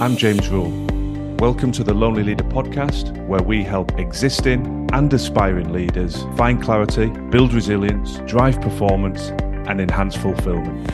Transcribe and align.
I'm 0.00 0.16
James 0.16 0.48
Rule. 0.48 0.70
Welcome 1.40 1.72
to 1.72 1.82
the 1.82 1.92
Lonely 1.92 2.22
Leader 2.22 2.44
podcast, 2.44 3.26
where 3.26 3.42
we 3.42 3.64
help 3.64 3.98
existing 3.98 4.88
and 4.92 5.12
aspiring 5.12 5.72
leaders 5.72 6.22
find 6.36 6.62
clarity, 6.62 7.08
build 7.30 7.52
resilience, 7.52 8.18
drive 8.18 8.60
performance, 8.60 9.30
and 9.66 9.80
enhance 9.80 10.14
fulfillment. 10.14 10.88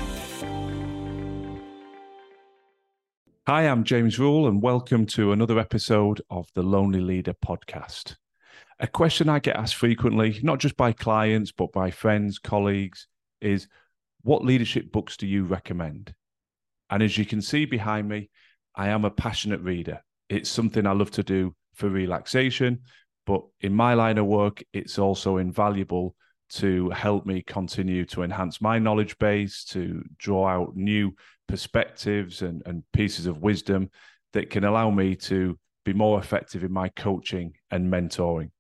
Hi, 3.47 3.69
I'm 3.69 3.85
James 3.85 4.19
Rule, 4.19 4.49
and 4.49 4.63
welcome 4.63 5.05
to 5.09 5.33
another 5.33 5.59
episode 5.59 6.23
of 6.31 6.49
the 6.55 6.63
Lonely 6.63 7.03
Leader 7.03 7.35
podcast. 7.35 8.17
A 8.81 8.87
question 8.87 9.29
I 9.29 9.39
get 9.39 9.57
asked 9.57 9.75
frequently, 9.75 10.41
not 10.43 10.61
just 10.61 10.79
by 10.79 10.93
clients, 10.93 11.53
but 11.53 11.73
by 11.73 11.91
friends, 11.91 12.39
colleagues, 12.39 13.07
is 13.43 13.69
what 14.23 14.47
leadership 14.47 14.91
books 14.91 15.19
do 15.19 15.27
you 15.27 15.45
recommend? 15.45 16.15
And 16.89 17.03
as 17.03 17.19
you 17.19 17.27
can 17.27 17.43
see 17.43 17.67
behind 17.67 18.09
me, 18.09 18.31
I 18.75 18.89
am 18.89 19.05
a 19.05 19.11
passionate 19.11 19.61
reader. 19.61 20.03
It's 20.29 20.51
something 20.51 20.87
I 20.87 20.93
love 20.93 21.11
to 21.13 21.23
do 21.23 21.55
for 21.75 21.89
relaxation, 21.89 22.81
but 23.27 23.43
in 23.61 23.75
my 23.75 23.95
line 23.95 24.19
of 24.19 24.27
work, 24.27 24.63
it's 24.73 24.99
also 24.99 25.39
invaluable 25.39 26.15
to 26.51 26.91
help 26.91 27.27
me 27.27 27.43
continue 27.43 28.05
to 28.07 28.23
enhance 28.23 28.61
my 28.61 28.79
knowledge 28.79 29.19
base, 29.19 29.65
to 29.65 30.03
draw 30.19 30.47
out 30.47 30.77
new 30.77 31.15
perspectives 31.49 32.43
and, 32.43 32.63
and 32.67 32.83
pieces 32.93 33.27
of 33.27 33.43
wisdom 33.43 33.91
that 34.33 34.51
can 34.51 34.65
allow 34.65 34.91
me 34.91 35.17
to 35.17 35.59
be 35.85 35.93
more 35.93 36.19
effective 36.19 36.65
in 36.65 36.73
my 36.73 36.89
coaching 36.91 37.53
and 37.71 37.93
mentoring. 37.93 38.51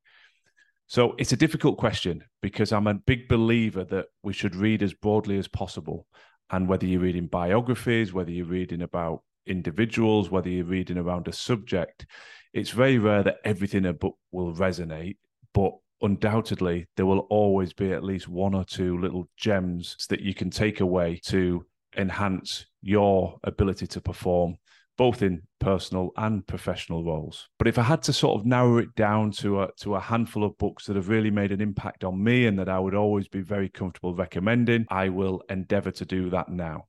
So 0.86 1.14
it's 1.18 1.32
a 1.32 1.36
difficult 1.36 1.78
question 1.78 2.24
because 2.42 2.72
I'm 2.72 2.86
a 2.86 2.94
big 2.94 3.28
believer 3.28 3.84
that 3.84 4.06
we 4.22 4.32
should 4.32 4.54
read 4.54 4.82
as 4.82 4.92
broadly 4.92 5.38
as 5.38 5.48
possible. 5.48 6.06
And 6.50 6.68
whether 6.68 6.86
you're 6.86 7.00
reading 7.00 7.26
biographies, 7.26 8.12
whether 8.12 8.30
you're 8.30 8.44
reading 8.46 8.82
about 8.82 9.22
individuals, 9.46 10.30
whether 10.30 10.48
you're 10.48 10.64
reading 10.64 10.98
around 10.98 11.28
a 11.28 11.32
subject, 11.32 12.06
it's 12.52 12.70
very 12.70 12.98
rare 12.98 13.22
that 13.22 13.38
everything 13.44 13.78
in 13.78 13.86
a 13.86 13.92
book 13.92 14.16
will 14.30 14.54
resonate, 14.54 15.16
but 15.52 15.72
undoubtedly 16.02 16.86
there 16.96 17.06
will 17.06 17.26
always 17.30 17.72
be 17.72 17.92
at 17.92 18.04
least 18.04 18.28
one 18.28 18.54
or 18.54 18.64
two 18.64 18.98
little 18.98 19.28
gems 19.36 19.96
that 20.08 20.20
you 20.20 20.34
can 20.34 20.50
take 20.50 20.80
away 20.80 21.20
to 21.24 21.64
enhance 21.96 22.66
your 22.82 23.38
ability 23.44 23.86
to 23.86 24.00
perform 24.00 24.56
both 24.96 25.22
in 25.22 25.42
personal 25.58 26.10
and 26.16 26.46
professional 26.46 27.04
roles. 27.04 27.48
But 27.58 27.66
if 27.66 27.78
I 27.78 27.82
had 27.82 28.02
to 28.04 28.12
sort 28.12 28.38
of 28.38 28.46
narrow 28.46 28.78
it 28.78 28.94
down 28.94 29.32
to 29.32 29.62
a 29.62 29.68
to 29.80 29.96
a 29.96 30.00
handful 30.00 30.44
of 30.44 30.56
books 30.58 30.86
that 30.86 30.96
have 30.96 31.08
really 31.08 31.30
made 31.30 31.50
an 31.50 31.60
impact 31.60 32.04
on 32.04 32.22
me 32.22 32.46
and 32.46 32.58
that 32.58 32.68
I 32.68 32.78
would 32.78 32.94
always 32.94 33.26
be 33.26 33.40
very 33.40 33.68
comfortable 33.68 34.14
recommending, 34.14 34.86
I 34.90 35.08
will 35.08 35.42
endeavor 35.48 35.90
to 35.92 36.04
do 36.04 36.30
that 36.30 36.48
now. 36.48 36.86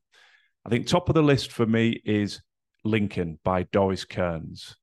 I 0.66 0.70
think 0.70 0.88
top 0.88 1.10
of 1.10 1.16
the 1.16 1.24
list 1.24 1.52
for 1.52 1.66
me 1.66 2.02
is 2.06 2.42
Lincoln 2.86 3.40
by 3.44 3.64
Doris 3.64 4.06
Kearns. 4.06 4.76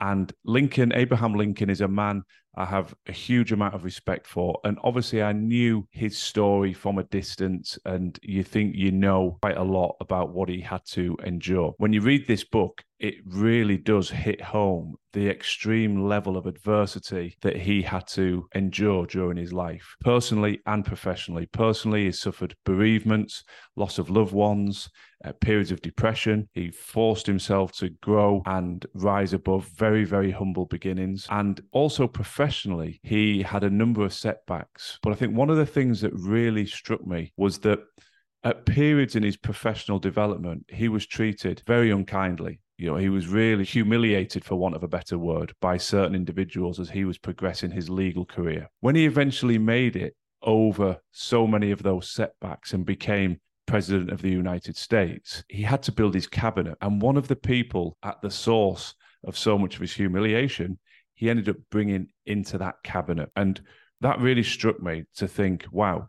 And 0.00 0.32
Lincoln, 0.44 0.92
Abraham 0.94 1.34
Lincoln, 1.34 1.70
is 1.70 1.80
a 1.80 1.88
man 1.88 2.22
I 2.56 2.64
have 2.64 2.94
a 3.06 3.12
huge 3.12 3.52
amount 3.52 3.74
of 3.74 3.84
respect 3.84 4.26
for. 4.26 4.58
And 4.64 4.78
obviously, 4.82 5.22
I 5.22 5.32
knew 5.32 5.86
his 5.90 6.16
story 6.18 6.72
from 6.72 6.98
a 6.98 7.04
distance, 7.04 7.78
and 7.84 8.18
you 8.22 8.42
think 8.42 8.74
you 8.74 8.90
know 8.90 9.38
quite 9.42 9.56
a 9.56 9.62
lot 9.62 9.96
about 10.00 10.32
what 10.32 10.48
he 10.48 10.60
had 10.60 10.84
to 10.92 11.16
endure. 11.24 11.74
When 11.78 11.92
you 11.92 12.00
read 12.00 12.26
this 12.26 12.44
book, 12.44 12.82
it 13.00 13.14
really 13.26 13.76
does 13.76 14.10
hit 14.10 14.40
home 14.40 14.96
the 15.12 15.28
extreme 15.28 16.06
level 16.06 16.36
of 16.36 16.46
adversity 16.46 17.36
that 17.42 17.56
he 17.56 17.82
had 17.82 18.06
to 18.06 18.46
endure 18.54 19.06
during 19.06 19.36
his 19.36 19.52
life, 19.52 19.96
personally 20.00 20.60
and 20.66 20.84
professionally. 20.84 21.46
Personally, 21.46 22.04
he 22.04 22.12
suffered 22.12 22.54
bereavements, 22.64 23.44
loss 23.76 23.98
of 23.98 24.10
loved 24.10 24.32
ones, 24.32 24.90
uh, 25.24 25.32
periods 25.40 25.70
of 25.72 25.80
depression. 25.80 26.48
He 26.52 26.70
forced 26.70 27.26
himself 27.26 27.72
to 27.78 27.90
grow 28.02 28.42
and 28.46 28.84
rise 28.94 29.32
above 29.32 29.68
very, 29.76 30.04
very 30.04 30.30
humble 30.30 30.66
beginnings. 30.66 31.26
And 31.30 31.60
also 31.72 32.06
professionally, 32.06 33.00
he 33.02 33.42
had 33.42 33.64
a 33.64 33.70
number 33.70 34.04
of 34.04 34.12
setbacks. 34.12 34.98
But 35.02 35.12
I 35.12 35.16
think 35.16 35.36
one 35.36 35.50
of 35.50 35.56
the 35.56 35.66
things 35.66 36.00
that 36.02 36.12
really 36.14 36.66
struck 36.66 37.06
me 37.06 37.32
was 37.36 37.58
that 37.60 37.80
at 38.44 38.66
periods 38.66 39.16
in 39.16 39.22
his 39.22 39.36
professional 39.36 39.98
development, 39.98 40.64
he 40.68 40.88
was 40.88 41.06
treated 41.06 41.62
very 41.66 41.90
unkindly. 41.90 42.60
You 42.78 42.86
know, 42.86 42.96
he 42.96 43.08
was 43.08 43.26
really 43.26 43.64
humiliated, 43.64 44.44
for 44.44 44.54
want 44.54 44.76
of 44.76 44.84
a 44.84 44.88
better 44.88 45.18
word, 45.18 45.52
by 45.60 45.76
certain 45.76 46.14
individuals 46.14 46.78
as 46.78 46.88
he 46.88 47.04
was 47.04 47.18
progressing 47.18 47.72
his 47.72 47.90
legal 47.90 48.24
career. 48.24 48.68
When 48.80 48.94
he 48.94 49.04
eventually 49.04 49.58
made 49.58 49.96
it 49.96 50.14
over 50.42 50.98
so 51.10 51.44
many 51.44 51.72
of 51.72 51.82
those 51.82 52.08
setbacks 52.08 52.72
and 52.72 52.86
became 52.86 53.40
president 53.66 54.10
of 54.12 54.22
the 54.22 54.30
United 54.30 54.76
States, 54.76 55.42
he 55.48 55.62
had 55.62 55.82
to 55.82 55.92
build 55.92 56.14
his 56.14 56.28
cabinet. 56.28 56.78
And 56.80 57.02
one 57.02 57.16
of 57.16 57.26
the 57.26 57.36
people 57.36 57.96
at 58.04 58.22
the 58.22 58.30
source 58.30 58.94
of 59.24 59.36
so 59.36 59.58
much 59.58 59.74
of 59.74 59.80
his 59.80 59.92
humiliation, 59.92 60.78
he 61.14 61.28
ended 61.28 61.48
up 61.48 61.56
bringing 61.72 62.06
into 62.26 62.58
that 62.58 62.76
cabinet. 62.84 63.30
And 63.34 63.60
that 64.02 64.20
really 64.20 64.44
struck 64.44 64.80
me 64.80 65.02
to 65.16 65.26
think, 65.26 65.66
wow, 65.72 66.08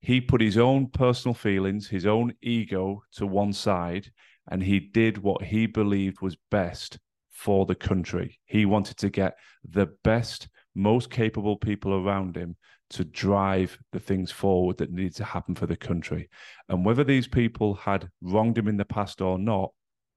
he 0.00 0.22
put 0.22 0.40
his 0.40 0.56
own 0.56 0.86
personal 0.86 1.34
feelings, 1.34 1.86
his 1.86 2.06
own 2.06 2.32
ego 2.40 3.02
to 3.12 3.26
one 3.26 3.52
side, 3.52 4.10
and 4.50 4.62
he 4.62 4.80
did 4.80 5.18
what 5.18 5.42
he 5.42 5.66
believed 5.66 6.20
was 6.20 6.36
best 6.50 6.98
for 7.30 7.66
the 7.66 7.74
country. 7.74 8.40
He 8.46 8.66
wanted 8.66 8.96
to 8.98 9.10
get 9.10 9.36
the 9.68 9.86
best, 10.02 10.48
most 10.74 11.10
capable 11.10 11.56
people 11.56 11.94
around 11.94 12.36
him 12.36 12.56
to 12.90 13.04
drive 13.04 13.78
the 13.92 14.00
things 14.00 14.30
forward 14.30 14.78
that 14.78 14.92
needed 14.92 15.14
to 15.16 15.24
happen 15.24 15.54
for 15.54 15.66
the 15.66 15.76
country. 15.76 16.28
And 16.68 16.84
whether 16.84 17.04
these 17.04 17.28
people 17.28 17.74
had 17.74 18.08
wronged 18.22 18.56
him 18.56 18.68
in 18.68 18.76
the 18.76 18.84
past 18.84 19.20
or 19.20 19.38
not 19.38 19.70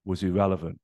was 0.05 0.23
irrelevant. 0.23 0.79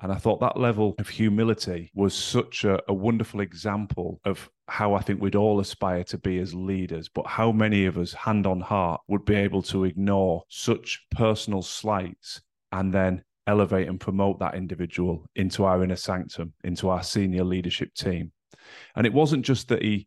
And 0.00 0.12
I 0.12 0.16
thought 0.16 0.40
that 0.40 0.60
level 0.60 0.94
of 0.98 1.08
humility 1.08 1.90
was 1.94 2.14
such 2.14 2.64
a, 2.64 2.78
a, 2.86 2.92
wonderful 2.92 3.40
example 3.40 4.20
of 4.26 4.50
how 4.68 4.92
I 4.92 5.00
think 5.00 5.22
we'd 5.22 5.34
all 5.34 5.58
aspire 5.58 6.04
to 6.04 6.18
be 6.18 6.38
as 6.38 6.52
leaders. 6.52 7.08
But 7.08 7.26
how 7.26 7.50
many 7.50 7.86
of 7.86 7.96
us, 7.96 8.12
hand 8.12 8.46
on 8.46 8.60
heart, 8.60 9.00
would 9.08 9.24
be 9.24 9.36
able 9.36 9.62
to 9.62 9.84
ignore 9.84 10.42
such 10.50 11.02
personal 11.12 11.62
slights 11.62 12.42
and 12.76 12.92
then 12.92 13.22
elevate 13.46 13.88
and 13.88 13.98
promote 14.00 14.38
that 14.40 14.54
individual 14.54 15.26
into 15.34 15.64
our 15.64 15.82
inner 15.82 15.96
sanctum, 15.96 16.52
into 16.64 16.88
our 16.88 17.02
senior 17.02 17.44
leadership 17.44 17.94
team? 17.94 18.32
And 18.94 19.06
it 19.06 19.12
wasn't 19.12 19.44
just 19.44 19.68
that 19.68 19.82
he 19.82 20.06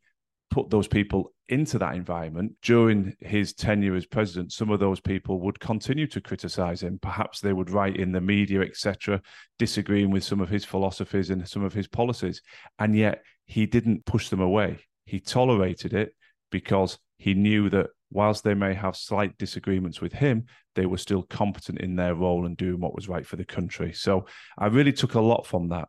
put 0.50 0.70
those 0.70 0.88
people 0.88 1.34
into 1.48 1.80
that 1.80 1.96
environment. 1.96 2.54
During 2.62 3.16
his 3.20 3.54
tenure 3.54 3.96
as 3.96 4.06
president 4.06 4.52
some 4.52 4.70
of 4.70 4.80
those 4.80 5.00
people 5.00 5.40
would 5.42 5.60
continue 5.60 6.08
to 6.08 6.22
criticize 6.22 6.84
him. 6.84 7.00
Perhaps 7.02 7.40
they 7.40 7.54
would 7.54 7.70
write 7.70 7.98
in 7.98 8.12
the 8.12 8.22
media 8.22 8.62
etc 8.62 9.22
disagreeing 9.58 10.12
with 10.12 10.24
some 10.24 10.42
of 10.42 10.50
his 10.50 10.66
philosophies 10.66 11.30
and 11.30 11.48
some 11.48 11.64
of 11.64 11.74
his 11.74 11.88
policies. 11.88 12.42
And 12.78 12.96
yet 12.96 13.24
he 13.46 13.66
didn't 13.66 14.06
push 14.06 14.30
them 14.30 14.42
away. 14.42 14.80
He 15.06 15.20
tolerated 15.20 15.94
it 15.94 16.14
because 16.52 17.00
he 17.20 17.36
knew 17.36 17.70
that 17.70 17.88
whilst 18.12 18.44
they 18.44 18.56
may 18.56 18.74
have 18.74 18.96
slight 18.96 19.38
disagreements 19.38 20.02
with 20.02 20.14
him 20.14 20.46
they 20.74 20.88
were 20.88 20.98
still 20.98 21.22
competent 21.22 21.80
in 21.80 21.96
their 21.96 22.16
role 22.16 22.48
and 22.48 22.58
doing 22.58 22.80
what 22.80 22.96
was 22.96 23.08
right 23.08 23.28
for 23.28 23.36
the 23.36 23.46
country 23.46 23.94
so 23.94 24.26
i 24.58 24.66
really 24.66 24.94
took 24.94 25.14
a 25.14 25.22
lot 25.22 25.46
from 25.46 25.70
that 25.70 25.88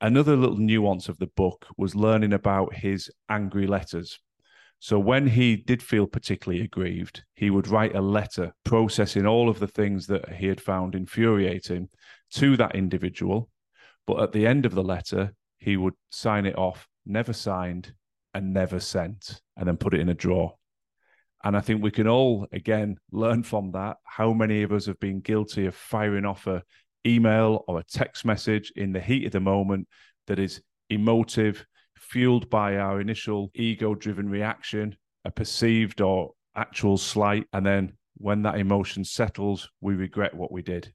another 0.00 0.36
little 0.36 0.56
nuance 0.56 1.08
of 1.08 1.18
the 1.18 1.26
book 1.26 1.66
was 1.76 1.94
learning 1.94 2.32
about 2.32 2.74
his 2.74 3.10
angry 3.28 3.66
letters. 3.66 4.18
So 4.80 4.98
when 4.98 5.26
he 5.26 5.56
did 5.56 5.82
feel 5.82 6.06
particularly 6.06 6.62
aggrieved, 6.62 7.24
he 7.34 7.50
would 7.50 7.66
write 7.66 7.96
a 7.96 8.00
letter 8.00 8.54
processing 8.64 9.26
all 9.26 9.48
of 9.48 9.58
the 9.58 9.66
things 9.66 10.06
that 10.06 10.36
he 10.36 10.46
had 10.46 10.60
found 10.60 10.94
infuriating 10.94 11.88
to 12.34 12.56
that 12.58 12.76
individual. 12.76 13.50
But 14.06 14.20
at 14.20 14.32
the 14.32 14.46
end 14.46 14.66
of 14.66 14.74
the 14.74 14.84
letter, 14.84 15.34
he 15.58 15.76
would 15.76 15.94
sign 16.10 16.46
it 16.46 16.56
off, 16.56 16.86
never 17.04 17.32
signed 17.32 17.92
and 18.34 18.54
never 18.54 18.78
sent, 18.78 19.40
and 19.58 19.68
then 19.68 19.76
put 19.76 19.92
it 19.92 20.00
in 20.00 20.08
a 20.08 20.14
drawer. 20.14 20.54
And 21.44 21.56
I 21.56 21.60
think 21.60 21.82
we 21.82 21.90
can 21.90 22.08
all, 22.08 22.46
again, 22.52 22.96
learn 23.12 23.42
from 23.42 23.72
that. 23.72 23.98
How 24.04 24.32
many 24.32 24.62
of 24.62 24.72
us 24.72 24.86
have 24.86 24.98
been 24.98 25.20
guilty 25.20 25.66
of 25.66 25.74
firing 25.74 26.24
off 26.24 26.46
a 26.46 26.62
email 27.06 27.64
or 27.68 27.78
a 27.78 27.84
text 27.84 28.24
message 28.24 28.72
in 28.76 28.92
the 28.92 29.00
heat 29.00 29.26
of 29.26 29.32
the 29.32 29.40
moment 29.40 29.86
that 30.26 30.38
is 30.38 30.60
emotive, 30.90 31.64
fueled 31.96 32.50
by 32.50 32.76
our 32.76 33.00
initial 33.00 33.50
ego 33.54 33.94
driven 33.94 34.28
reaction, 34.28 34.96
a 35.24 35.30
perceived 35.30 36.00
or 36.00 36.32
actual 36.56 36.96
slight. 36.96 37.46
And 37.52 37.64
then 37.64 37.92
when 38.16 38.42
that 38.42 38.58
emotion 38.58 39.04
settles, 39.04 39.70
we 39.80 39.94
regret 39.94 40.34
what 40.34 40.50
we 40.50 40.62
did. 40.62 40.92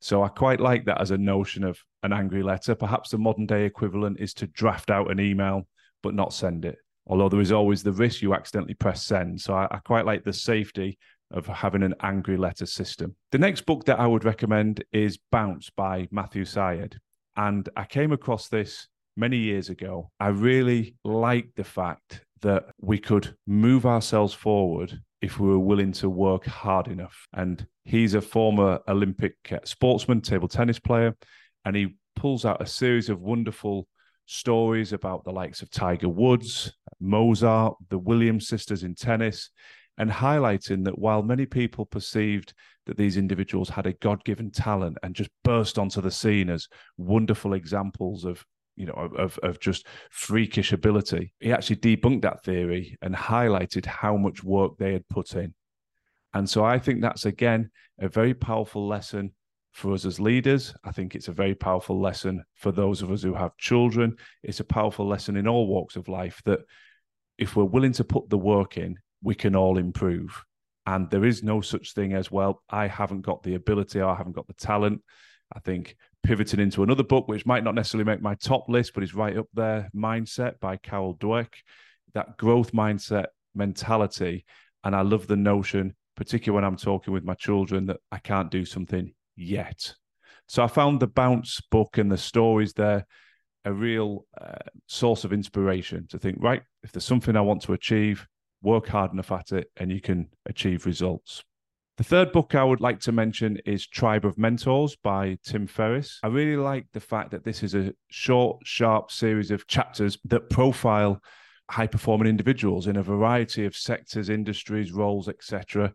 So 0.00 0.22
I 0.22 0.28
quite 0.28 0.60
like 0.60 0.86
that 0.86 1.00
as 1.00 1.10
a 1.10 1.18
notion 1.18 1.64
of 1.64 1.78
an 2.02 2.12
angry 2.12 2.42
letter. 2.42 2.74
Perhaps 2.74 3.10
the 3.10 3.18
modern 3.18 3.46
day 3.46 3.64
equivalent 3.64 4.18
is 4.20 4.34
to 4.34 4.46
draft 4.46 4.90
out 4.90 5.10
an 5.10 5.20
email 5.20 5.66
but 6.02 6.14
not 6.14 6.32
send 6.32 6.64
it. 6.64 6.78
Although 7.06 7.28
there 7.28 7.40
is 7.40 7.52
always 7.52 7.82
the 7.82 7.92
risk 7.92 8.22
you 8.22 8.34
accidentally 8.34 8.74
press 8.74 9.04
send. 9.04 9.40
So 9.40 9.54
I, 9.54 9.68
I 9.70 9.78
quite 9.78 10.06
like 10.06 10.24
the 10.24 10.32
safety 10.32 10.98
of 11.30 11.46
having 11.46 11.82
an 11.82 11.94
angry 12.00 12.36
letter 12.36 12.66
system. 12.66 13.14
The 13.32 13.38
next 13.38 13.62
book 13.66 13.84
that 13.84 14.00
I 14.00 14.06
would 14.06 14.24
recommend 14.24 14.84
is 14.92 15.18
Bounce 15.32 15.70
by 15.70 16.08
Matthew 16.10 16.44
Syed. 16.44 16.98
And 17.36 17.68
I 17.76 17.84
came 17.84 18.12
across 18.12 18.48
this 18.48 18.88
many 19.16 19.36
years 19.36 19.68
ago. 19.68 20.10
I 20.20 20.28
really 20.28 20.96
liked 21.04 21.56
the 21.56 21.64
fact 21.64 22.22
that 22.42 22.66
we 22.80 22.98
could 22.98 23.34
move 23.46 23.86
ourselves 23.86 24.34
forward 24.34 25.00
if 25.22 25.40
we 25.40 25.48
were 25.48 25.58
willing 25.58 25.92
to 25.92 26.10
work 26.10 26.46
hard 26.46 26.88
enough. 26.88 27.26
And 27.32 27.66
he's 27.84 28.14
a 28.14 28.20
former 28.20 28.80
Olympic 28.86 29.36
uh, 29.50 29.58
sportsman, 29.64 30.20
table 30.20 30.48
tennis 30.48 30.78
player, 30.78 31.16
and 31.64 31.74
he 31.74 31.96
pulls 32.14 32.44
out 32.44 32.62
a 32.62 32.66
series 32.66 33.08
of 33.08 33.20
wonderful 33.20 33.88
stories 34.26 34.92
about 34.92 35.24
the 35.24 35.32
likes 35.32 35.62
of 35.62 35.70
Tiger 35.70 36.08
Woods, 36.08 36.72
Mozart, 37.00 37.76
the 37.88 37.98
Williams 37.98 38.48
sisters 38.48 38.82
in 38.82 38.94
tennis, 38.94 39.50
and 39.98 40.10
highlighting 40.10 40.84
that 40.84 40.98
while 40.98 41.22
many 41.22 41.46
people 41.46 41.86
perceived 41.86 42.52
that 42.86 42.96
these 42.96 43.16
individuals 43.16 43.68
had 43.68 43.86
a 43.86 43.92
god-given 43.94 44.50
talent 44.50 44.98
and 45.02 45.14
just 45.14 45.30
burst 45.42 45.78
onto 45.78 46.00
the 46.00 46.10
scene 46.10 46.50
as 46.50 46.68
wonderful 46.96 47.54
examples 47.54 48.24
of 48.24 48.44
you 48.76 48.86
know 48.86 48.92
of 48.92 49.38
of 49.44 49.60
just 49.60 49.86
freakish 50.10 50.72
ability 50.72 51.32
he 51.38 51.52
actually 51.52 51.76
debunked 51.76 52.22
that 52.22 52.42
theory 52.42 52.98
and 53.02 53.14
highlighted 53.14 53.86
how 53.86 54.16
much 54.16 54.42
work 54.42 54.72
they 54.78 54.92
had 54.92 55.08
put 55.08 55.34
in. 55.34 55.54
And 56.34 56.50
so 56.50 56.64
i 56.64 56.78
think 56.78 57.00
that's 57.00 57.24
again 57.24 57.70
a 58.00 58.08
very 58.08 58.34
powerful 58.34 58.88
lesson 58.88 59.32
for 59.74 59.92
us 59.92 60.04
as 60.04 60.18
leaders 60.18 60.74
i 60.84 60.90
think 60.90 61.14
it's 61.14 61.28
a 61.28 61.32
very 61.32 61.54
powerful 61.54 62.00
lesson 62.00 62.42
for 62.54 62.72
those 62.72 63.02
of 63.02 63.10
us 63.10 63.22
who 63.22 63.34
have 63.34 63.56
children 63.56 64.16
it's 64.42 64.60
a 64.60 64.64
powerful 64.64 65.06
lesson 65.06 65.36
in 65.36 65.46
all 65.46 65.66
walks 65.66 65.96
of 65.96 66.08
life 66.08 66.40
that 66.44 66.60
if 67.36 67.56
we're 67.56 67.64
willing 67.64 67.92
to 67.92 68.04
put 68.04 68.28
the 68.30 68.38
work 68.38 68.78
in 68.78 68.96
we 69.22 69.34
can 69.34 69.54
all 69.54 69.76
improve 69.78 70.44
and 70.86 71.10
there 71.10 71.24
is 71.24 71.42
no 71.42 71.60
such 71.60 71.92
thing 71.92 72.12
as 72.12 72.30
well 72.30 72.62
i 72.70 72.86
haven't 72.86 73.22
got 73.22 73.42
the 73.42 73.54
ability 73.54 74.00
or 74.00 74.08
i 74.08 74.14
haven't 74.14 74.36
got 74.36 74.46
the 74.46 74.54
talent 74.54 75.02
i 75.54 75.58
think 75.60 75.96
pivoting 76.24 76.58
into 76.58 76.82
another 76.82 77.04
book, 77.04 77.28
which 77.28 77.46
might 77.46 77.62
not 77.62 77.74
necessarily 77.74 78.04
make 78.04 78.22
my 78.22 78.34
top 78.34 78.68
list, 78.68 78.94
but 78.94 79.04
is 79.04 79.14
right 79.14 79.36
up 79.36 79.46
there 79.54 79.88
Mindset 79.94 80.58
by 80.58 80.76
Carol 80.78 81.14
Dweck. 81.14 81.52
That 82.14 82.36
growth 82.38 82.72
mindset 82.72 83.26
mentality. 83.54 84.44
And 84.82 84.96
I 84.96 85.02
love 85.02 85.26
the 85.26 85.36
notion, 85.36 85.94
particularly 86.16 86.56
when 86.56 86.64
I'm 86.64 86.76
talking 86.76 87.12
with 87.12 87.24
my 87.24 87.34
children, 87.34 87.86
that 87.86 87.98
I 88.10 88.18
can't 88.18 88.50
do 88.50 88.64
something 88.64 89.12
yet. 89.36 89.94
So 90.46 90.62
I 90.62 90.66
found 90.66 91.00
the 91.00 91.06
Bounce 91.06 91.60
book 91.70 91.98
and 91.98 92.10
the 92.10 92.18
stories 92.18 92.74
there 92.74 93.06
a 93.64 93.72
real 93.72 94.26
uh, 94.38 94.56
source 94.86 95.24
of 95.24 95.32
inspiration 95.32 96.06
to 96.08 96.18
think, 96.18 96.36
right, 96.40 96.62
if 96.82 96.92
there's 96.92 97.04
something 97.04 97.34
I 97.34 97.40
want 97.40 97.62
to 97.62 97.72
achieve, 97.72 98.26
work 98.62 98.88
hard 98.88 99.12
enough 99.12 99.32
at 99.32 99.52
it 99.52 99.70
and 99.76 99.90
you 99.90 100.00
can 100.00 100.28
achieve 100.46 100.86
results. 100.86 101.42
The 101.96 102.04
third 102.04 102.32
book 102.32 102.54
I 102.54 102.64
would 102.64 102.80
like 102.80 102.98
to 103.00 103.12
mention 103.12 103.58
is 103.64 103.86
Tribe 103.86 104.24
of 104.24 104.36
Mentors 104.36 104.96
by 104.96 105.38
Tim 105.44 105.66
Ferriss. 105.66 106.18
I 106.24 106.26
really 106.26 106.56
like 106.56 106.86
the 106.92 107.00
fact 107.00 107.30
that 107.30 107.44
this 107.44 107.62
is 107.62 107.74
a 107.74 107.94
short, 108.10 108.58
sharp 108.64 109.12
series 109.12 109.50
of 109.50 109.66
chapters 109.68 110.18
that 110.24 110.50
profile 110.50 111.20
high 111.70 111.86
performing 111.86 112.28
individuals 112.28 112.88
in 112.88 112.96
a 112.96 113.02
variety 113.02 113.64
of 113.64 113.76
sectors, 113.76 114.28
industries, 114.28 114.92
roles, 114.92 115.28
etc. 115.28 115.92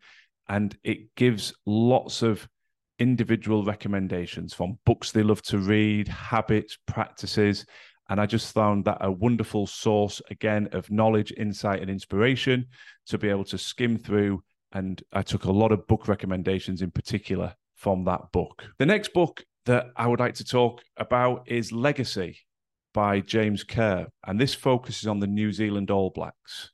And 0.48 0.76
it 0.84 1.14
gives 1.16 1.54
lots 1.66 2.22
of 2.22 2.48
individual 3.00 3.64
recommendations 3.64 4.54
from 4.54 4.78
books 4.86 5.12
they 5.12 5.24
love 5.24 5.42
to 5.44 5.58
read, 5.58 6.08
habits, 6.08 6.78
practices. 6.86 7.66
And 8.10 8.20
I 8.20 8.26
just 8.26 8.54
found 8.54 8.86
that 8.86 8.98
a 9.02 9.12
wonderful 9.12 9.68
source, 9.68 10.22
again, 10.30 10.70
of 10.72 10.90
knowledge, 10.92 11.32
insight, 11.38 11.82
and 11.82 11.90
inspiration 11.90 12.68
to 13.08 13.18
be 13.18 13.30
able 13.30 13.46
to 13.46 13.58
skim 13.58 13.98
through 13.98 14.42
and 14.72 15.02
I 15.12 15.22
took 15.22 15.46
a 15.46 15.52
lot 15.52 15.72
of 15.72 15.88
book 15.88 16.08
recommendations 16.08 16.82
in 16.82 16.92
particular 16.92 17.56
from 17.76 18.04
that 18.06 18.32
book. 18.32 18.64
The 18.78 18.86
next 18.86 19.14
book 19.14 19.44
that 19.66 19.88
I 19.96 20.08
would 20.08 20.20
like 20.20 20.36
to 20.36 20.44
talk 20.44 20.82
about 20.98 21.48
is 21.48 21.72
Legacy 21.72 22.40
by 22.94 23.22
James 23.22 23.64
Kerr, 23.64 24.08
and 24.26 24.40
this 24.40 24.54
focuses 24.54 25.08
on 25.08 25.20
the 25.20 25.28
New 25.28 25.52
Zealand 25.52 25.92
All 25.92 26.10
Blacks. 26.10 26.72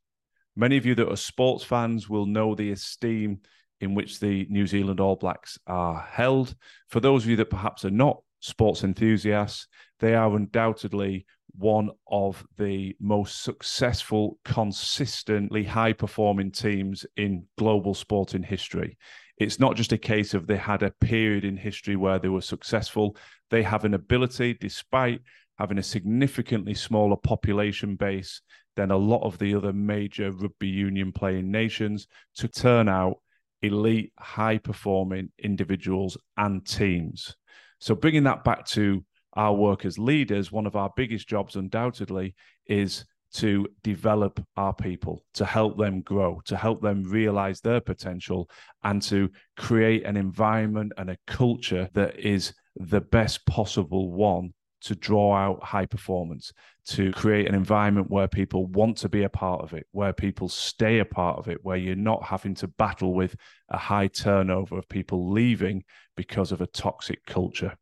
Many 0.55 0.77
of 0.77 0.85
you 0.85 0.95
that 0.95 1.09
are 1.09 1.17
sports 1.17 1.63
fans 1.63 2.09
will 2.09 2.25
know 2.25 2.55
the 2.55 2.71
esteem 2.71 3.41
in 3.81 3.95
which 3.95 4.19
the 4.19 4.45
New 4.49 4.67
Zealand 4.67 4.99
All 4.99 5.15
Blacks 5.15 5.57
are 5.67 5.99
held. 5.99 6.55
For 6.87 6.99
those 6.99 7.23
of 7.23 7.29
you 7.29 7.35
that 7.37 7.49
perhaps 7.49 7.85
are 7.85 7.91
not 7.91 8.21
sports 8.39 8.83
enthusiasts, 8.83 9.67
they 9.99 10.15
are 10.15 10.35
undoubtedly 10.35 11.25
one 11.57 11.89
of 12.07 12.45
the 12.57 12.95
most 12.99 13.43
successful, 13.43 14.37
consistently 14.43 15.63
high 15.63 15.93
performing 15.93 16.51
teams 16.51 17.05
in 17.17 17.45
global 17.57 17.93
sporting 17.93 18.43
history. 18.43 18.97
It's 19.37 19.59
not 19.59 19.75
just 19.75 19.91
a 19.91 19.97
case 19.97 20.33
of 20.33 20.47
they 20.47 20.57
had 20.57 20.83
a 20.83 20.91
period 21.01 21.43
in 21.43 21.57
history 21.57 21.95
where 21.95 22.19
they 22.19 22.29
were 22.29 22.41
successful. 22.41 23.17
They 23.51 23.63
have 23.63 23.85
an 23.85 23.93
ability, 23.93 24.55
despite 24.59 25.21
having 25.57 25.77
a 25.77 25.83
significantly 25.83 26.73
smaller 26.73 27.15
population 27.15 27.95
base 27.95 28.41
than 28.75 28.91
a 28.91 28.97
lot 28.97 29.23
of 29.23 29.37
the 29.37 29.55
other 29.55 29.71
major 29.71 30.31
rugby 30.31 30.67
union 30.67 31.11
playing 31.11 31.49
nations, 31.51 32.07
to 32.35 32.47
turn 32.47 32.89
out 32.89 33.19
elite, 33.65 34.13
high 34.19 34.57
performing 34.57 35.29
individuals 35.39 36.17
and 36.37 36.65
teams. 36.65 37.35
So, 37.79 37.95
bringing 37.95 38.23
that 38.23 38.43
back 38.43 38.65
to 38.67 39.03
our 39.33 39.53
work 39.53 39.85
as 39.85 39.99
leaders, 39.99 40.51
one 40.51 40.65
of 40.65 40.75
our 40.75 40.91
biggest 40.95 41.27
jobs, 41.27 41.55
undoubtedly, 41.55 42.35
is 42.67 43.05
to 43.33 43.67
develop 43.83 44.41
our 44.55 44.73
people, 44.73 45.23
to 45.33 45.45
help 45.45 45.77
them 45.77 46.01
grow, 46.01 46.41
to 46.45 46.55
help 46.55 46.81
them 46.81 47.03
realize 47.03 47.59
their 47.59 47.81
potential, 47.81 48.49
and 48.83 49.01
to 49.01 49.29
create 49.57 50.05
an 50.05 50.15
environment 50.15 50.93
and 50.97 51.09
a 51.09 51.17
culture 51.27 51.89
that 51.93 52.17
is 52.17 52.53
the 52.77 53.01
best 53.01 53.45
possible 53.45 54.11
one 54.11 54.53
to 54.81 54.95
draw 54.95 55.35
out 55.35 55.63
high 55.63 55.85
performance, 55.85 56.53
to 56.85 57.11
create 57.13 57.47
an 57.47 57.55
environment 57.55 58.09
where 58.09 58.27
people 58.27 58.67
want 58.67 58.97
to 58.97 59.09
be 59.09 59.23
a 59.23 59.29
part 59.29 59.61
of 59.61 59.73
it, 59.73 59.87
where 59.91 60.13
people 60.13 60.47
stay 60.47 60.99
a 60.99 61.05
part 61.05 61.37
of 61.39 61.47
it, 61.47 61.57
where 61.63 61.77
you're 61.77 61.95
not 61.95 62.23
having 62.23 62.53
to 62.55 62.67
battle 62.67 63.13
with 63.13 63.35
a 63.69 63.77
high 63.77 64.07
turnover 64.07 64.77
of 64.77 64.87
people 64.89 65.31
leaving 65.31 65.83
because 66.15 66.51
of 66.51 66.61
a 66.61 66.67
toxic 66.67 67.25
culture. 67.25 67.75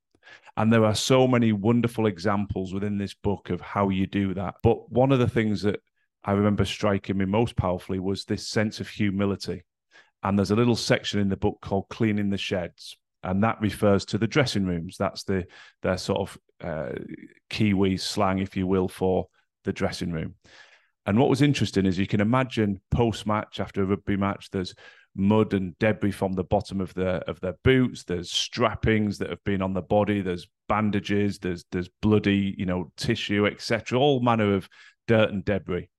And 0.55 0.71
there 0.71 0.85
are 0.85 0.95
so 0.95 1.27
many 1.27 1.51
wonderful 1.51 2.05
examples 2.05 2.73
within 2.73 2.97
this 2.97 3.13
book 3.13 3.49
of 3.49 3.59
how 3.59 3.89
you 3.89 4.07
do 4.07 4.33
that. 4.35 4.55
But 4.61 4.91
one 4.91 5.11
of 5.11 5.19
the 5.19 5.29
things 5.29 5.63
that 5.63 5.81
I 6.23 6.33
remember 6.33 6.63
striking 6.63 7.17
me 7.17 7.25
most 7.25 7.55
powerfully 7.55 7.99
was 7.99 8.23
this 8.23 8.47
sense 8.47 8.79
of 8.79 8.87
humility. 8.87 9.63
And 10.21 10.37
there's 10.37 10.51
a 10.51 10.55
little 10.55 10.75
section 10.75 11.19
in 11.19 11.29
the 11.29 11.35
book 11.35 11.57
called 11.61 11.89
Cleaning 11.89 12.29
the 12.29 12.37
Sheds. 12.37 12.97
And 13.23 13.43
that 13.43 13.61
refers 13.61 14.05
to 14.05 14.17
the 14.17 14.27
dressing 14.27 14.65
rooms. 14.65 14.97
That's 14.97 15.23
the 15.23 15.45
their 15.81 15.97
sort 15.97 16.19
of 16.19 16.37
uh, 16.61 16.99
Kiwi 17.49 17.97
slang, 17.97 18.39
if 18.39 18.57
you 18.57 18.67
will, 18.67 18.87
for 18.87 19.27
the 19.63 19.73
dressing 19.73 20.11
room. 20.11 20.35
And 21.05 21.19
what 21.19 21.29
was 21.29 21.41
interesting 21.41 21.85
is 21.85 21.97
you 21.97 22.07
can 22.07 22.21
imagine 22.21 22.81
post 22.91 23.27
match 23.27 23.59
after 23.59 23.81
a 23.81 23.85
rugby 23.85 24.15
match, 24.15 24.49
there's 24.51 24.73
mud 25.15 25.53
and 25.53 25.77
debris 25.79 26.11
from 26.11 26.33
the 26.33 26.43
bottom 26.43 26.81
of 26.81 26.93
their 26.93 27.17
of 27.29 27.39
their 27.41 27.55
boots. 27.63 28.03
There's 28.03 28.31
strappings 28.31 29.17
that 29.17 29.29
have 29.29 29.43
been 29.43 29.61
on 29.61 29.73
the 29.73 29.81
body. 29.81 30.21
There's 30.21 30.47
bandages. 30.69 31.39
There's 31.39 31.65
there's 31.71 31.89
bloody 32.01 32.55
you 32.57 32.65
know 32.65 32.91
tissue, 32.97 33.45
etc. 33.45 33.99
All 33.99 34.21
manner 34.21 34.53
of 34.53 34.67
dirt 35.07 35.29
and 35.29 35.43
debris, 35.43 35.89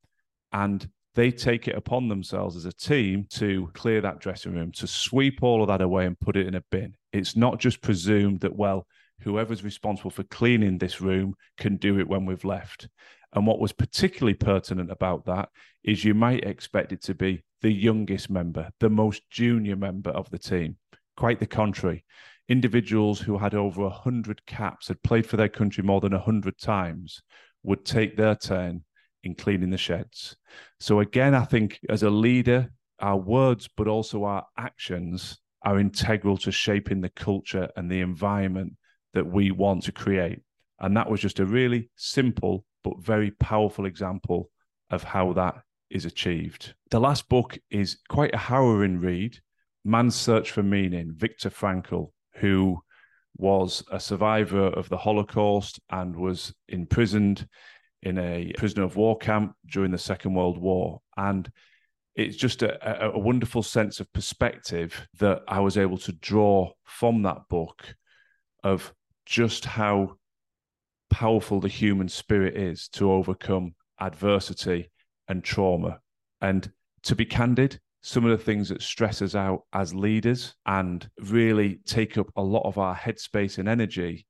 and 0.52 0.88
they 1.14 1.30
take 1.30 1.68
it 1.68 1.76
upon 1.76 2.08
themselves 2.08 2.56
as 2.56 2.64
a 2.64 2.72
team 2.72 3.26
to 3.30 3.70
clear 3.74 4.00
that 4.00 4.20
dressing 4.20 4.54
room, 4.54 4.72
to 4.72 4.86
sweep 4.86 5.42
all 5.42 5.62
of 5.62 5.68
that 5.68 5.80
away 5.80 6.06
and 6.06 6.18
put 6.18 6.36
it 6.36 6.46
in 6.46 6.54
a 6.54 6.64
bin. 6.70 6.96
It's 7.14 7.36
not 7.36 7.60
just 7.60 7.80
presumed 7.80 8.40
that 8.40 8.56
well 8.56 8.88
whoever's 9.20 9.62
responsible 9.62 10.10
for 10.10 10.24
cleaning 10.24 10.78
this 10.78 11.00
room 11.00 11.36
can 11.56 11.76
do 11.76 12.00
it 12.00 12.08
when 12.08 12.26
we've 12.26 12.44
left. 12.44 12.88
And 13.32 13.46
what 13.46 13.60
was 13.60 13.72
particularly 13.72 14.34
pertinent 14.34 14.90
about 14.90 15.24
that 15.26 15.48
is 15.84 16.04
you 16.04 16.12
might 16.12 16.44
expect 16.44 16.90
it 16.90 17.02
to 17.02 17.14
be 17.14 17.44
the 17.62 17.70
youngest 17.70 18.30
member, 18.30 18.68
the 18.80 18.90
most 18.90 19.22
junior 19.30 19.76
member 19.76 20.10
of 20.10 20.28
the 20.30 20.40
team. 20.40 20.76
Quite 21.16 21.38
the 21.38 21.46
contrary. 21.46 22.04
Individuals 22.48 23.20
who 23.20 23.38
had 23.38 23.54
over 23.54 23.82
100 23.82 24.44
caps, 24.46 24.88
had 24.88 25.00
played 25.04 25.24
for 25.24 25.36
their 25.36 25.48
country 25.48 25.84
more 25.84 26.00
than 26.00 26.12
100 26.12 26.58
times, 26.58 27.22
would 27.62 27.84
take 27.84 28.16
their 28.16 28.34
turn 28.34 28.82
in 29.22 29.36
cleaning 29.36 29.70
the 29.70 29.78
sheds. 29.78 30.36
So, 30.80 30.98
again, 30.98 31.32
I 31.34 31.44
think 31.44 31.78
as 31.88 32.02
a 32.02 32.10
leader, 32.10 32.72
our 32.98 33.16
words, 33.16 33.68
but 33.76 33.86
also 33.86 34.24
our 34.24 34.46
actions 34.58 35.38
are 35.64 35.78
integral 35.78 36.36
to 36.38 36.52
shaping 36.52 37.00
the 37.00 37.08
culture 37.08 37.68
and 37.76 37.90
the 37.90 38.00
environment 38.00 38.74
that 39.14 39.26
we 39.26 39.50
want 39.50 39.82
to 39.84 39.92
create. 39.92 40.40
And 40.80 40.96
that 40.96 41.10
was 41.10 41.20
just 41.20 41.40
a 41.40 41.46
really 41.46 41.90
simple 41.96 42.64
but 42.82 43.02
very 43.02 43.30
powerful 43.30 43.86
example 43.86 44.50
of 44.90 45.02
how 45.02 45.32
that 45.32 45.56
is 45.90 46.04
achieved. 46.04 46.74
The 46.90 47.00
last 47.00 47.28
book 47.28 47.58
is 47.70 47.98
quite 48.08 48.34
a 48.34 48.38
harrowing 48.38 49.00
read 49.00 49.38
Man's 49.84 50.14
Search 50.14 50.50
for 50.50 50.62
Meaning, 50.62 51.12
Viktor 51.14 51.50
Frankl, 51.50 52.10
who 52.36 52.78
was 53.36 53.82
a 53.90 54.00
survivor 54.00 54.66
of 54.66 54.88
the 54.88 54.96
Holocaust 54.96 55.80
and 55.90 56.14
was 56.14 56.54
imprisoned 56.68 57.46
in 58.02 58.18
a 58.18 58.52
prisoner 58.56 58.84
of 58.84 58.96
war 58.96 59.16
camp 59.18 59.54
during 59.70 59.90
the 59.90 59.98
Second 59.98 60.34
World 60.34 60.58
War. 60.58 61.00
And 61.16 61.50
it's 62.16 62.36
just 62.36 62.62
a, 62.62 63.12
a, 63.12 63.18
wonderful 63.18 63.62
sense 63.62 63.98
of 63.98 64.12
perspective 64.12 65.08
that 65.18 65.42
I 65.48 65.60
was 65.60 65.76
able 65.76 65.98
to 65.98 66.12
draw 66.12 66.70
from 66.84 67.22
that 67.22 67.48
book 67.48 67.94
of 68.62 68.92
just 69.26 69.64
how 69.64 70.16
powerful 71.10 71.60
the 71.60 71.68
human 71.68 72.08
spirit 72.08 72.56
is 72.56 72.88
to 72.88 73.10
overcome 73.10 73.74
adversity 74.00 74.90
and 75.28 75.42
trauma. 75.42 75.98
And 76.40 76.70
to 77.04 77.16
be 77.16 77.24
candid, 77.24 77.80
some 78.02 78.24
of 78.24 78.30
the 78.30 78.44
things 78.44 78.68
that 78.68 78.82
stress 78.82 79.22
us 79.22 79.34
out 79.34 79.62
as 79.72 79.94
leaders 79.94 80.54
and 80.66 81.08
really 81.18 81.80
take 81.86 82.18
up 82.18 82.26
a 82.36 82.42
lot 82.42 82.66
of 82.66 82.78
our 82.78 82.94
headspace 82.94 83.58
and 83.58 83.68
energy 83.68 84.26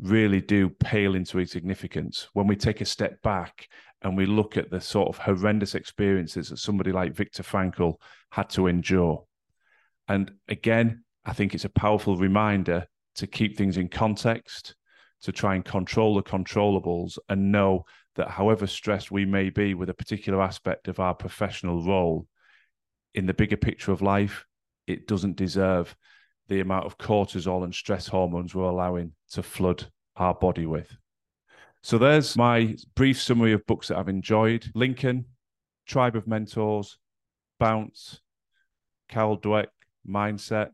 really 0.00 0.40
do 0.40 0.68
pale 0.68 1.14
into 1.14 1.40
insignificance 1.40 2.28
when 2.34 2.46
we 2.46 2.54
take 2.54 2.80
a 2.80 2.84
step 2.84 3.20
back 3.22 3.68
and 4.02 4.16
we 4.16 4.26
look 4.26 4.56
at 4.56 4.70
the 4.70 4.80
sort 4.80 5.08
of 5.08 5.18
horrendous 5.18 5.74
experiences 5.74 6.48
that 6.48 6.58
somebody 6.58 6.92
like 6.92 7.14
Viktor 7.14 7.42
Frankl 7.42 7.94
had 8.30 8.50
to 8.50 8.66
endure. 8.66 9.24
And 10.08 10.32
again, 10.48 11.04
I 11.24 11.32
think 11.32 11.54
it's 11.54 11.64
a 11.64 11.70
powerful 11.70 12.16
reminder 12.16 12.86
to 13.16 13.26
keep 13.26 13.56
things 13.56 13.76
in 13.76 13.88
context, 13.88 14.74
to 15.22 15.32
try 15.32 15.54
and 15.54 15.64
control 15.64 16.14
the 16.14 16.22
controllables, 16.22 17.18
and 17.28 17.50
know 17.50 17.84
that 18.14 18.28
however 18.28 18.66
stressed 18.66 19.10
we 19.10 19.24
may 19.24 19.50
be 19.50 19.74
with 19.74 19.90
a 19.90 19.94
particular 19.94 20.40
aspect 20.40 20.88
of 20.88 21.00
our 21.00 21.14
professional 21.14 21.82
role, 21.82 22.26
in 23.14 23.26
the 23.26 23.34
bigger 23.34 23.56
picture 23.56 23.92
of 23.92 24.02
life, 24.02 24.44
it 24.86 25.06
doesn't 25.06 25.36
deserve 25.36 25.96
the 26.48 26.60
amount 26.60 26.86
of 26.86 26.98
cortisol 26.98 27.64
and 27.64 27.74
stress 27.74 28.06
hormones 28.06 28.54
we're 28.54 28.64
allowing 28.64 29.12
to 29.30 29.42
flood 29.42 29.86
our 30.16 30.34
body 30.34 30.66
with. 30.66 30.96
So 31.82 31.98
there's 31.98 32.36
my 32.36 32.76
brief 32.94 33.20
summary 33.20 33.52
of 33.52 33.66
books 33.66 33.88
that 33.88 33.98
I've 33.98 34.08
enjoyed 34.08 34.70
Lincoln, 34.74 35.26
Tribe 35.86 36.16
of 36.16 36.26
Mentors, 36.26 36.98
Bounce, 37.60 38.20
Carol 39.08 39.38
Dweck, 39.38 39.68
Mindset, 40.08 40.70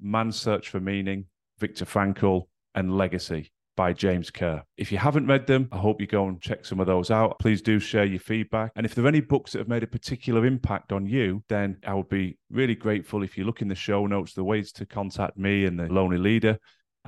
Man's 0.00 0.40
Search 0.40 0.68
for 0.68 0.80
Meaning, 0.80 1.26
Viktor 1.58 1.84
Frankl, 1.84 2.46
and 2.74 2.96
Legacy 2.96 3.50
by 3.78 3.92
James 3.92 4.28
Kerr. 4.30 4.62
If 4.76 4.90
you 4.90 4.98
haven't 4.98 5.28
read 5.28 5.46
them, 5.46 5.68
I 5.70 5.78
hope 5.78 6.00
you 6.00 6.08
go 6.08 6.26
and 6.26 6.40
check 6.40 6.64
some 6.64 6.80
of 6.80 6.88
those 6.88 7.12
out. 7.12 7.38
Please 7.38 7.62
do 7.62 7.78
share 7.78 8.04
your 8.04 8.18
feedback. 8.18 8.72
And 8.74 8.84
if 8.84 8.94
there 8.94 9.04
are 9.04 9.08
any 9.08 9.20
books 9.20 9.52
that 9.52 9.60
have 9.60 9.68
made 9.68 9.84
a 9.84 9.88
particular 9.88 10.46
impact 10.46 10.92
on 10.92 11.06
you, 11.06 11.44
then 11.48 11.78
I 11.86 11.94
would 11.94 12.08
be 12.08 12.38
really 12.50 12.74
grateful 12.74 13.22
if 13.22 13.38
you 13.38 13.44
look 13.44 13.62
in 13.62 13.68
the 13.68 13.76
show 13.76 14.06
notes, 14.06 14.34
the 14.34 14.42
ways 14.42 14.72
to 14.72 14.86
contact 14.86 15.36
me 15.36 15.64
and 15.64 15.78
the 15.78 15.86
Lonely 15.92 16.18
Leader 16.18 16.58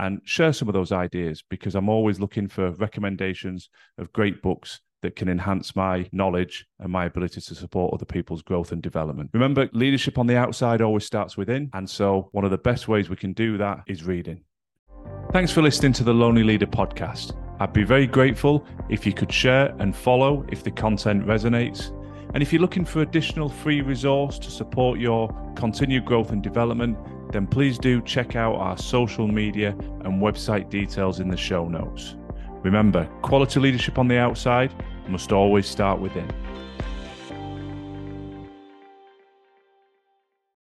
and 0.00 0.20
share 0.24 0.52
some 0.52 0.66
of 0.66 0.72
those 0.72 0.92
ideas 0.92 1.44
because 1.48 1.74
I'm 1.74 1.90
always 1.90 2.18
looking 2.18 2.48
for 2.48 2.70
recommendations 2.72 3.68
of 3.98 4.12
great 4.14 4.40
books 4.40 4.80
that 5.02 5.14
can 5.14 5.28
enhance 5.28 5.76
my 5.76 6.08
knowledge 6.10 6.66
and 6.78 6.90
my 6.90 7.04
ability 7.04 7.40
to 7.40 7.54
support 7.54 7.92
other 7.92 8.06
people's 8.06 8.42
growth 8.42 8.72
and 8.72 8.82
development. 8.82 9.30
Remember, 9.34 9.68
leadership 9.72 10.18
on 10.18 10.26
the 10.26 10.36
outside 10.36 10.80
always 10.80 11.04
starts 11.04 11.36
within. 11.36 11.70
And 11.74 11.88
so, 11.88 12.30
one 12.32 12.44
of 12.44 12.50
the 12.50 12.58
best 12.58 12.88
ways 12.88 13.10
we 13.10 13.16
can 13.16 13.34
do 13.34 13.58
that 13.58 13.80
is 13.86 14.04
reading. 14.04 14.42
Thanks 15.32 15.52
for 15.52 15.62
listening 15.62 15.92
to 15.94 16.04
the 16.04 16.14
Lonely 16.14 16.44
Leader 16.44 16.66
podcast. 16.66 17.36
I'd 17.60 17.74
be 17.74 17.84
very 17.84 18.06
grateful 18.06 18.66
if 18.88 19.04
you 19.06 19.12
could 19.12 19.32
share 19.32 19.74
and 19.78 19.94
follow 19.94 20.46
if 20.48 20.64
the 20.64 20.70
content 20.70 21.26
resonates. 21.26 21.94
And 22.32 22.42
if 22.42 22.52
you're 22.52 22.62
looking 22.62 22.86
for 22.86 23.02
additional 23.02 23.50
free 23.50 23.82
resource 23.82 24.38
to 24.38 24.50
support 24.50 24.98
your 24.98 25.28
continued 25.56 26.06
growth 26.06 26.30
and 26.30 26.42
development, 26.42 26.96
then 27.32 27.46
please 27.46 27.78
do 27.78 28.00
check 28.02 28.36
out 28.36 28.56
our 28.56 28.76
social 28.76 29.26
media 29.26 29.70
and 30.04 30.20
website 30.20 30.70
details 30.70 31.20
in 31.20 31.28
the 31.28 31.36
show 31.36 31.68
notes. 31.68 32.16
Remember, 32.62 33.06
quality 33.22 33.60
leadership 33.60 33.98
on 33.98 34.08
the 34.08 34.18
outside 34.18 34.72
must 35.08 35.32
always 35.32 35.66
start 35.66 36.00
within. 36.00 36.28